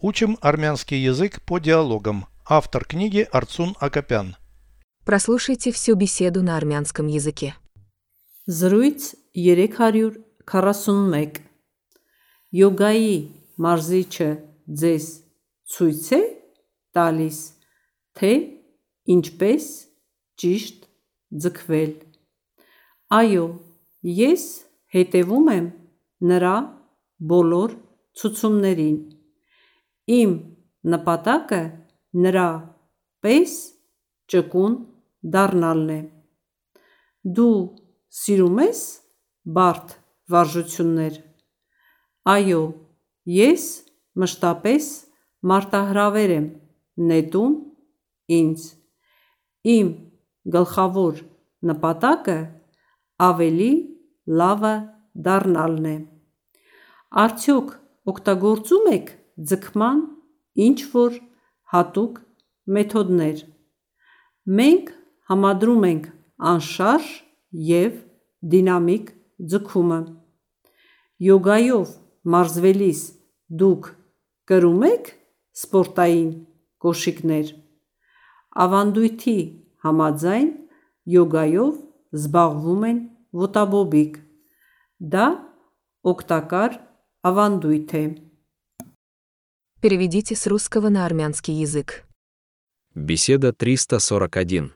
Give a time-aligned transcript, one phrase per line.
[0.00, 2.26] Учим армянский язык по диалогам.
[2.46, 4.36] Автор книги Арцун Акопян.
[5.04, 7.56] Прослушайте всю беседу на армянском языке.
[8.46, 11.48] Զրույց 341
[12.48, 13.16] Յոգայի
[13.60, 14.28] մարզիչը
[14.80, 15.06] ձեզ
[15.68, 16.20] ցույց է
[16.96, 17.40] տալիս,
[18.16, 18.30] թե
[19.14, 19.66] ինչպես
[20.40, 20.86] ճիշտ
[21.44, 21.92] ձգվել։
[23.18, 23.44] Այո,
[24.20, 24.46] ես
[24.96, 25.68] հետևում եմ
[26.32, 26.56] նրա
[27.32, 27.76] բոլոր
[28.16, 28.96] ցուցումներին։
[30.08, 30.30] Իմ
[30.88, 31.60] նպատակը
[32.24, 32.46] նրա
[33.24, 33.54] պես
[34.32, 34.76] ճկուն
[35.34, 35.98] դառնալն է։
[37.38, 37.58] Դու
[38.20, 38.80] սիրում ես
[39.58, 39.92] բարդ
[40.32, 41.18] վարժություններ։
[42.34, 42.62] Այո,
[43.34, 43.66] ես
[44.22, 44.88] մշտապես
[45.52, 46.48] մարտահրավեր եմ
[47.12, 47.54] նետում
[48.38, 48.66] ինձ։
[49.76, 49.92] Իմ
[50.56, 51.22] գլխավոր
[51.68, 52.40] նպատակը
[53.28, 53.70] ավելի
[54.40, 54.74] լավը
[55.28, 55.96] դառնալն է։
[57.28, 57.72] Արդյոք
[58.12, 60.00] օգտագործում եք ձգման
[60.66, 61.18] ինչ-որ
[61.72, 62.18] հատուկ
[62.74, 63.42] մեթոդներ։
[64.58, 64.90] Մենք
[65.30, 66.08] համադրում ենք
[66.52, 67.08] անշարժ
[67.68, 68.00] և
[68.54, 69.12] դինամիկ
[69.52, 70.00] ձգումը։
[71.28, 71.94] Յոգայով
[72.34, 73.00] մարզվելիս
[73.62, 73.88] դուք
[74.50, 75.10] կրում ե՞ք
[75.62, 76.30] սպորտային
[76.84, 77.52] կոշիկներ։
[78.64, 79.38] Ավանդույթի
[79.86, 80.50] համաձայն
[81.14, 81.74] յոգայով
[82.18, 83.02] զբաղվում են
[83.42, 84.16] ոտաբոբիկ։
[85.14, 85.26] Դա
[86.12, 86.80] օգտակար
[87.30, 88.04] ավանդույթ է։
[89.83, 92.05] Переведите с русского на армянский язык.
[92.95, 94.71] Беседа 341.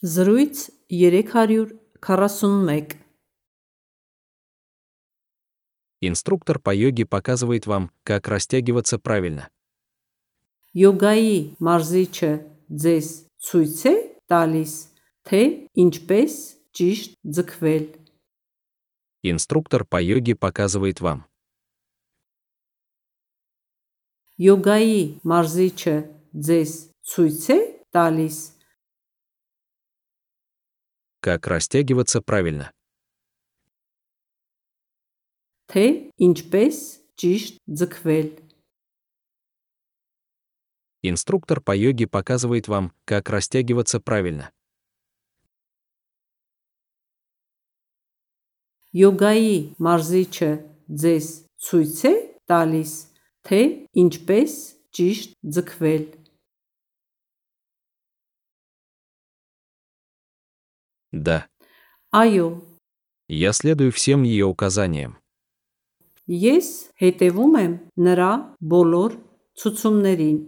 [0.00, 2.98] Զրույց 341
[6.00, 9.50] Инструктор по йоге показывает вам, как растягиваться правильно.
[10.72, 12.30] Յոգայի մարզիչը
[12.72, 13.08] ձեզ
[13.44, 13.94] ցույց է
[14.32, 14.72] տալիս,
[15.28, 15.42] թե
[15.84, 16.32] ինչպես
[16.72, 17.84] ճիշտ ձգվել։
[19.20, 21.28] Инструктор по йоге показывает вам.
[24.42, 25.96] Յոգայի մարզիչը
[26.48, 26.72] ձեզ
[27.12, 27.58] ցույց է
[27.94, 28.38] տալիս,
[31.22, 32.72] Как растягиваться правильно.
[35.72, 35.84] թե
[36.26, 36.76] ինչպես
[37.16, 38.28] ճիշտ ձգվել։
[41.02, 44.50] Инструктор по йоге показывает вам, как растягиваться правильно.
[48.92, 50.50] Յոգայի մարզիչը
[51.02, 51.26] ձեզ
[51.64, 52.14] ցույց է
[52.50, 52.92] տալիս,
[53.46, 53.60] թե
[54.02, 54.52] ինչպես
[54.96, 56.04] ճիշտ ձգվել։
[61.12, 61.46] Да,
[62.12, 62.60] Այո,
[63.28, 65.16] я следую всем ее указаниям.
[66.28, 66.68] ես
[67.02, 67.72] հետևում եմ
[68.06, 68.30] նրա
[68.72, 69.10] բոլոր
[69.60, 70.38] ցուցումներին,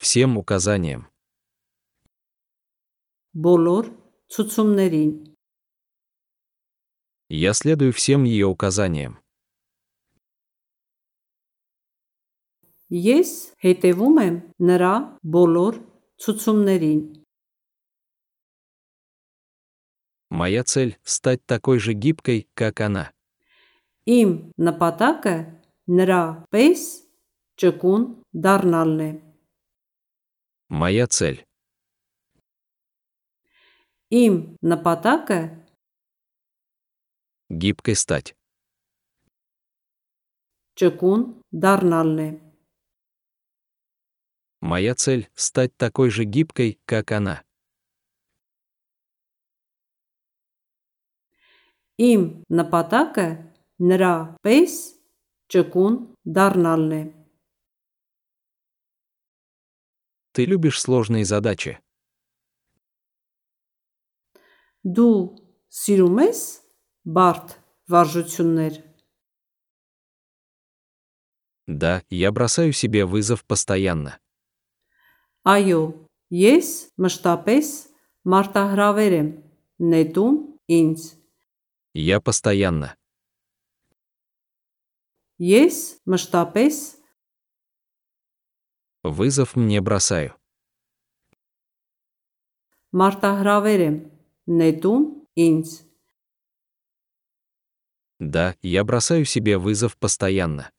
[0.00, 1.02] Всем указаниям.
[3.34, 3.84] բոլոր
[4.32, 5.10] ցուցումներին։
[7.30, 9.18] Я следую всем ее указаниям.
[12.92, 13.30] Ես
[13.64, 14.36] հետևում եմ
[14.70, 14.94] նրա
[15.34, 15.80] բոլոր
[16.24, 17.00] ցուցումներին։
[20.30, 23.12] Моя цель — стать такой же гибкой, как она.
[24.08, 25.36] Իմ նպատակը
[25.98, 26.84] նրա պես
[27.60, 29.10] ճկուն դառնալն է։
[30.68, 31.44] Моя цель
[34.08, 38.32] Իմ նպատակը — гибкой стать.
[40.80, 42.28] ճկուն դառնալն է։
[44.62, 47.44] Моя цель — стать такой же гибкой, как она.
[51.98, 53.26] Իմ նպատակը
[53.90, 54.14] նրա
[54.46, 54.74] պես
[55.50, 55.96] ճկուն
[56.36, 57.02] դառնալն է։
[60.30, 61.78] Ты любишь сложные задачи.
[64.86, 65.16] Դու
[65.74, 66.42] սիրում ես
[67.16, 67.58] բարդ
[67.90, 68.74] վարժություններ։
[71.66, 74.18] Да, я бросаю себе вызов постоянно.
[75.48, 75.82] Այո,
[76.34, 76.70] ես
[77.00, 77.72] մշտապես
[78.28, 79.28] մարտահրավեր եմ
[79.92, 80.38] նետում
[80.78, 81.06] ինձ։
[81.94, 82.94] Я постоянно.
[85.38, 86.82] Ես մշտապես
[89.04, 90.38] Вызов мне бросаю.
[92.96, 93.96] մարտահրավեր եմ
[94.58, 95.02] նետում
[95.44, 95.72] ինձ։
[98.18, 100.70] Да, я бросаю себе вызов постоянно.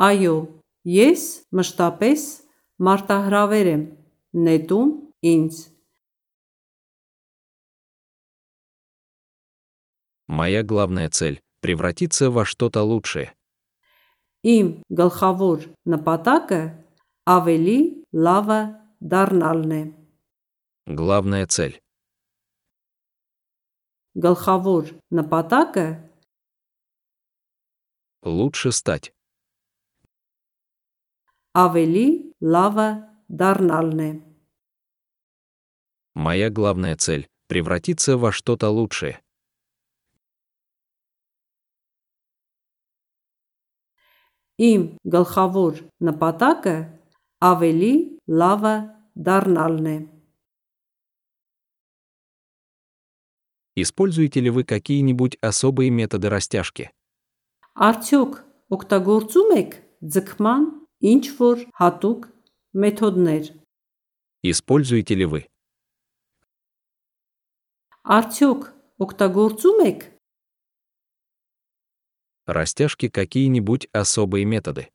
[0.00, 0.36] Այո,
[0.86, 2.24] ես մշտապես
[2.86, 3.82] մարտահրավեր եմ
[4.46, 4.94] նետում
[5.32, 5.60] ինձ։
[10.30, 13.34] Моя главная цель — превратиться во что-то лучшее.
[14.46, 16.62] Իմ գլխավոր նպատակը
[17.28, 17.78] ավելի
[18.14, 18.60] լավը
[19.04, 19.82] դառնալն է։
[20.96, 21.76] Главная цель
[24.14, 25.88] գլխավոր նպատակը
[28.22, 29.12] Лучше стать.
[31.54, 32.06] ավելի
[32.40, 32.88] լավը
[33.40, 34.10] դառնալն է։
[36.14, 39.20] Моя главная цель — превратиться во что-то лучшее.
[44.60, 46.76] Իմ գլխավոր նպատակը
[47.40, 47.94] ավելի
[48.28, 48.74] լավը
[49.16, 49.98] դառնալն է։
[53.76, 56.90] Используете ли вы какие-нибудь особые методы растяжки?
[57.80, 58.34] Արդյոք
[58.76, 60.66] օգտագործում եք ձգման
[61.04, 62.28] ինչ որ հատուկ
[62.76, 63.44] մեթոդներ։
[64.42, 65.40] Используете ли вы?
[68.04, 68.62] Արդյոք
[69.04, 70.00] օգտագործում եք
[72.46, 74.88] Растяжки какие-нибудь особые методы?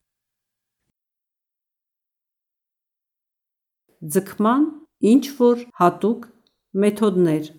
[4.02, 4.66] ձգման
[5.12, 6.28] ինչ որ հատուկ
[6.82, 7.54] մեթոդներ։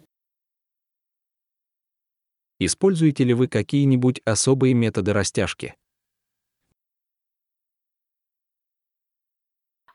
[2.58, 5.74] Используете ли вы какие-нибудь особые методы растяжки?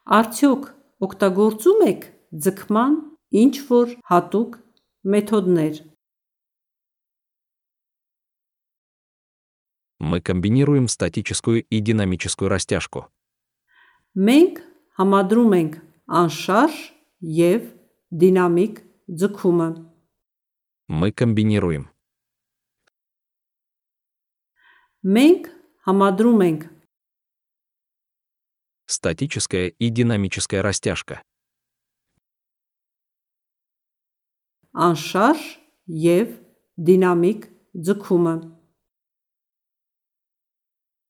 [0.06, 0.68] Արդյոք
[1.06, 2.06] օգտագործում եք
[2.46, 2.98] ձգման
[3.42, 4.60] ինչ որ հատուկ
[5.08, 5.82] մեթոդներ։
[10.02, 13.06] Мы комбинируем статическую и динамическую растяжку.
[14.18, 14.58] Մենք
[14.98, 15.76] համադրում ենք
[16.10, 16.80] անշարժ
[17.22, 17.70] եւ
[18.12, 19.70] դինամիկ ձգումը։
[20.90, 21.88] Мы комбинируем.
[25.06, 25.48] Մենք
[25.88, 26.68] համադրում ենք
[28.86, 31.22] Статическая и динамическая растяжка.
[34.72, 36.40] անշարժ եւ
[36.80, 38.36] դինամիկ ձգումը։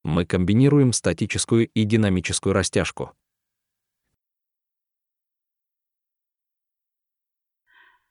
[0.03, 3.13] Мы комбинируем статическую и динамическую растяжку.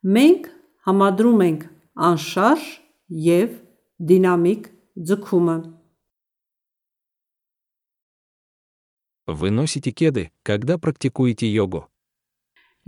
[0.06, 0.46] Մենք
[0.86, 1.66] համադրում ենք
[1.98, 2.62] անշարժ
[3.10, 3.58] եւ
[3.98, 5.56] դինամիկ ձգումը։
[9.26, 11.86] Вы носите кеды, когда практикуете йогу.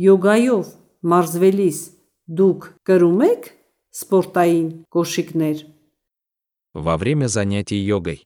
[0.00, 0.72] Յոգայով
[1.04, 1.78] մարզվելիս
[2.40, 3.48] դուք կրում եք
[3.92, 5.64] սպորտային կոշիկներ։
[6.74, 8.24] Во время занятий йогой.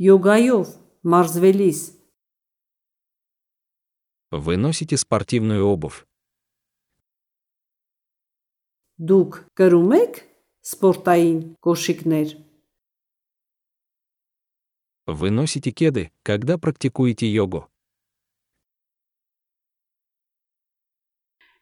[0.00, 1.80] Յոգայով մարզվելիս
[4.30, 6.06] Вы носите спортивную обувь.
[9.00, 10.18] դուք կրում եք
[10.70, 12.32] սպորտային կոշիկներ։
[15.06, 17.66] Вы носите кеды, когда практикуете йогу.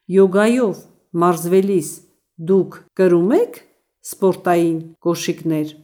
[0.09, 0.79] Յոգայով
[1.21, 1.89] մարզվելիս
[2.49, 3.59] դուք կրում եք
[4.09, 5.75] սպորտային կոշիկներ։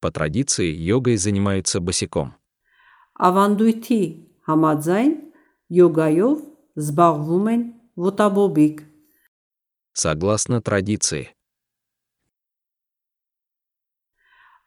[0.00, 2.32] По традиции йогой занимаются босиком.
[3.20, 4.02] Ավանդույթի
[4.48, 5.12] համաձայն
[5.76, 6.38] յոգայով
[6.80, 7.62] զբաղվում են
[8.00, 8.76] ոտաբոբիկ։
[9.92, 11.28] Согласно традиции.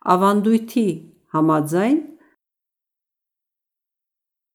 [0.03, 0.87] Ավանդույթի
[1.35, 1.97] համաձայն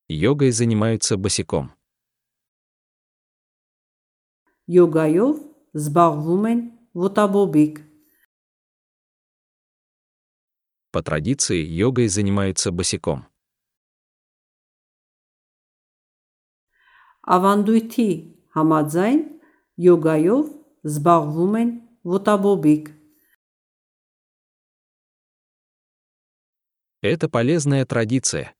[0.09, 1.79] Йогой занимаются босиком.
[4.69, 5.37] յոգայով
[5.81, 6.59] զբաղվում են
[7.03, 7.77] ոտաբոբիկ։
[10.93, 13.25] По традиции йогой занимаются босиком.
[17.25, 18.09] Ավանդույթի
[18.57, 19.25] համաձայն
[19.89, 20.45] յոգայով
[20.93, 21.73] զբաղվում են
[22.13, 22.85] ոտաբոբիկ։
[27.03, 28.55] Это полезная традиция.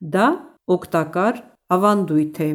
[0.00, 0.26] Դա
[0.68, 1.36] օգտակար
[1.72, 2.50] ավանդույթ է։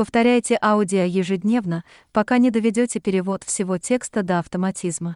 [0.00, 5.14] Повторяйте аудио ежедневно, пока не доведете перевод всего текста до автоматизма.